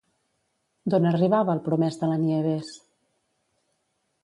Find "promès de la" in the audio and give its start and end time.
1.69-2.19